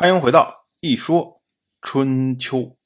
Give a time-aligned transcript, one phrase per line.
[0.00, 1.42] 欢迎回到一说
[1.82, 2.78] 春秋。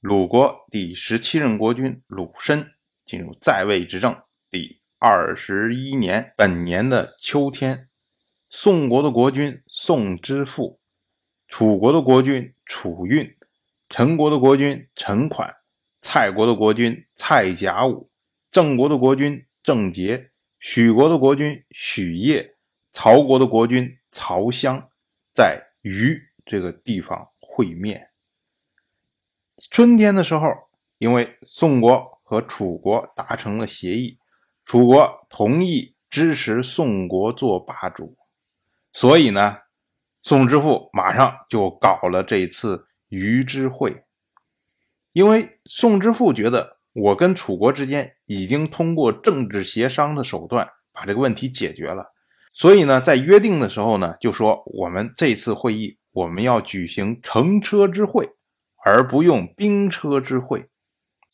[0.00, 2.72] 鲁国第十七任国君鲁申
[3.04, 4.18] 进入在位执政
[4.48, 7.90] 第二十一年，本年的秋天，
[8.48, 10.80] 宋国的国君宋之父，
[11.46, 13.36] 楚国的国君楚运，
[13.90, 15.54] 陈国的国君陈款，
[16.00, 18.10] 蔡国的国君蔡甲午，
[18.50, 22.56] 郑国的国君郑杰，许国的国君许业，
[22.94, 24.88] 曹国的国君曹襄，
[25.34, 26.26] 在虞。
[26.48, 28.08] 这个地方会面。
[29.70, 30.48] 春天的时候，
[30.98, 34.18] 因为宋国和楚国达成了协议，
[34.64, 38.16] 楚国同意支持宋国做霸主，
[38.92, 39.58] 所以呢，
[40.22, 44.04] 宋之父马上就搞了这次虞之会。
[45.12, 52.12] 因为宋之父觉得，我跟楚国之间已经通过政治协商的手段把这个问题解决了，
[52.52, 55.97] 所以呢，在约定的时候呢，就说我们这次会议。
[56.12, 58.28] 我们要举行乘车之会，
[58.84, 60.66] 而不用兵车之会。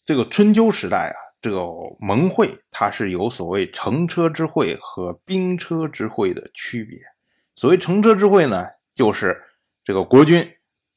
[0.04, 1.64] 这个春秋时代啊，这个
[1.98, 6.98] 盟会它是有所谓乘车之会和兵车之会的区别。
[7.56, 9.42] 所谓乘车之会呢，就是
[9.84, 10.46] 这个国君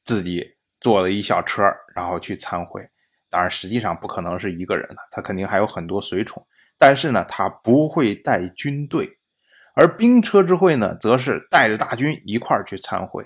[0.04, 1.62] 自己坐了一小车，
[1.94, 2.86] 然后去参会。
[3.30, 6.44] 当然，实际上不可能是一个人了，他肯定还有很多随从。
[6.78, 9.18] 但是呢，他不会带军队。
[9.74, 13.24] 而兵车之会呢，则是带着大军一块儿去参会。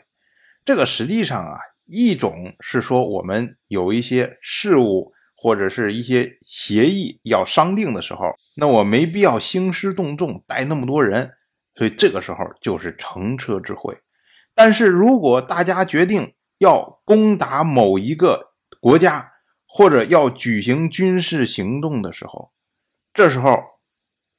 [0.65, 11.33] 这个实际上啊，一种是说我们有一些事务或者是一些协议要商定的时候，那我没必要兴师动众带那么多人，
[11.75, 13.99] 所以这个时候就是乘车之会。
[14.55, 19.33] 但是如果大家决定要攻打某一个国家，
[19.67, 22.53] 或者要举行军事行动的时候，
[23.13, 23.59] 这时候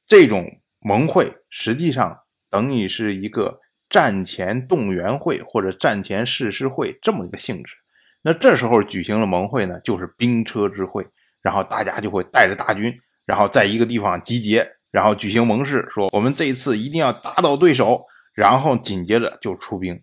[0.06, 0.46] 这种
[0.80, 3.60] 盟会实际上等于是一个。
[3.88, 7.74] 战前动员会或者战前誓师会这么一个性质，
[8.22, 11.06] 那这时候举行了盟会呢，就是兵车之会，
[11.42, 12.92] 然后大家就会带着大军，
[13.24, 18.04] 然后在一个地方集结，然后举行盟誓，说我们这一次一定要打倒对手，
[18.34, 20.02] 然后紧接着就出兵，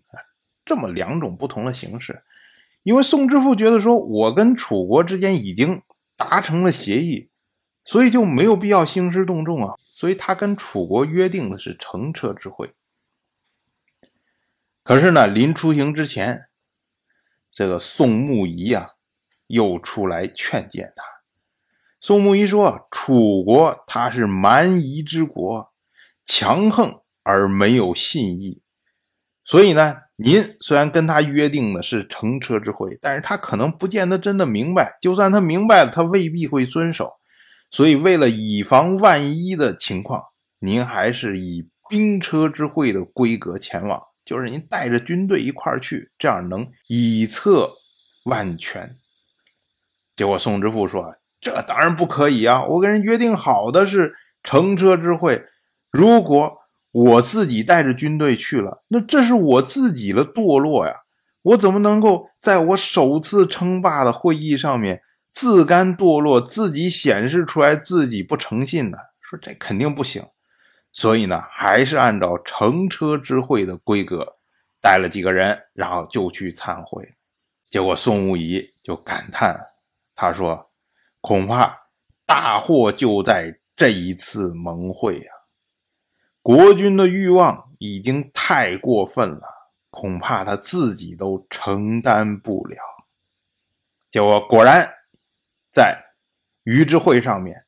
[0.64, 2.22] 这么两种不同的形式。
[2.84, 5.82] 因为宋之父觉得说，我跟楚国之间已经
[6.16, 7.30] 达成了协议，
[7.84, 12.72] 所以就没有必要兴师动众啊，所以他跟楚国约定的是乘车之会。
[14.84, 16.46] 可是呢，临出行之前，
[17.52, 18.90] 这个宋穆仪啊，
[19.46, 21.04] 又出来劝谏他。
[22.00, 25.72] 宋穆仪说：“楚国他是蛮夷之国，
[26.24, 28.60] 强横而没有信义，
[29.44, 34.98] 所以呢，您虽然跟他约定的是乘车之会，但是他可能不见得真的明白。
[35.00, 37.12] 就算他明白了，他未必会遵守。
[37.70, 40.24] 所以，为了以防万一的情况，
[40.58, 47.70] 您还是以兵车之会的规格前往。”就是您带着军队一块儿去，这样能以策
[48.24, 48.96] 万全。
[50.16, 52.64] 结果宋之父说：“这当然不可以啊！
[52.64, 55.44] 我跟人约定好的是乘车之会，
[55.90, 56.50] 如果
[56.92, 60.94] 我自己带着军队去了，那这是我自己的堕落呀！
[61.42, 65.02] 我怎么能够在我首次称霸的会议上面
[65.34, 68.96] 自甘堕落，自己显示出来自己不诚信呢？
[69.20, 70.24] 说这肯定不行。”
[70.94, 74.30] 所以呢，还是按照乘车之会的规格，
[74.78, 77.16] 带了几个人，然后就去参会。
[77.70, 79.58] 结果宋无仪就感叹，
[80.14, 80.70] 他说
[81.22, 81.78] ：“恐怕
[82.26, 85.32] 大祸就在这一次盟会啊！
[86.42, 92.76] 国君的欲望已经太过分了，恐怕他自己都承担不了。”
[94.12, 94.92] 结果果然，
[95.72, 95.98] 在
[96.64, 97.64] 于之会上面，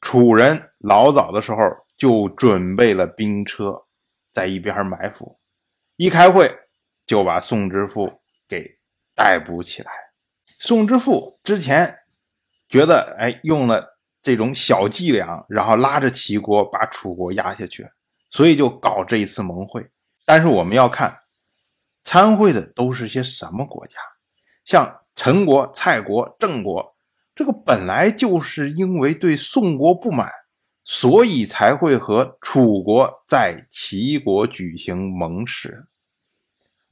[0.00, 1.83] 楚人老早的时候。
[1.96, 3.84] 就准备了兵车，
[4.32, 5.38] 在一边埋伏，
[5.96, 6.52] 一开会
[7.06, 8.78] 就把宋之父给
[9.14, 9.92] 逮捕起来。
[10.58, 12.00] 宋之父之前
[12.68, 17.88] 觉得，哎，用了这种小伎俩，然后拉着齐国把楚国压下去，
[18.30, 19.86] 所以就搞这一次盟会。
[20.24, 21.20] 但是我们要看
[22.02, 23.94] 参会的都是些什么国家，
[24.64, 26.96] 像陈国、蔡国、郑国，
[27.34, 30.32] 这个本来就是因为对宋国不满。
[30.86, 35.86] 所以才会和楚国在齐国举行盟誓，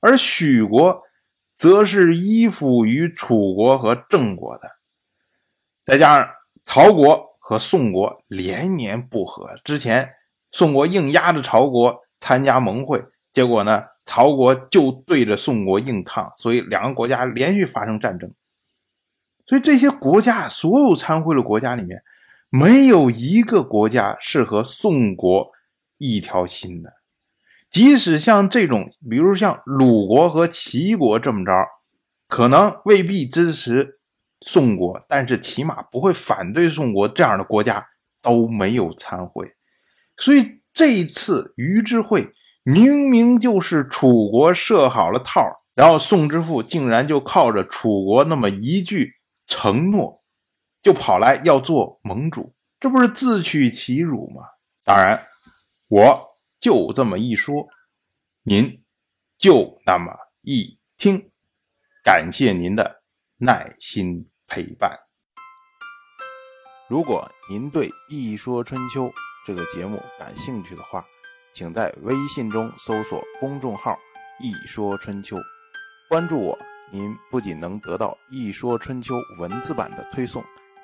[0.00, 1.02] 而许国
[1.54, 4.78] 则是依附于楚国和郑国的，
[5.84, 6.30] 再加上
[6.64, 10.10] 曹国和宋国连年不和，之前
[10.50, 13.04] 宋国硬压着曹国参加盟会，
[13.34, 18.32] 结果呢，曹国就对着宋国硬抗，所以两个国家连续发生战争。
[19.44, 22.02] 所以这些国家，所有参会的国家里面。
[22.54, 25.50] 没有一个国家是和宋国
[25.96, 26.92] 一条心的，
[27.70, 31.50] 即使像这种，比如像鲁国和齐国这么着，
[32.28, 33.98] 可能未必支持
[34.42, 37.82] 宋国，但是起码不会反对宋国这样的国家
[38.20, 39.50] 都没有参会。
[40.18, 49.14] 所以这一次于之会明明就是楚国设好了套，然后宋之父竟然就靠着楚国那么一句
[49.46, 50.21] 承诺，
[50.82, 54.42] 就跑来要做盟主，这不是自取其辱吗？
[54.84, 55.26] 当然，
[55.86, 57.68] 我就这么一说，
[58.42, 58.82] 您
[59.38, 61.30] 就那么一听，
[62.02, 63.02] 感谢您的
[63.36, 64.98] 耐心陪伴。
[66.88, 69.04] 如果您对《一说春秋》
[69.46, 71.06] 这个节目感兴趣的话，
[71.54, 73.96] 请在微信中搜索公众号
[74.42, 75.36] “一说春秋”，
[76.10, 76.58] 关注我。
[76.90, 80.44] 您不仅能得到《一说春秋》文字版的推送，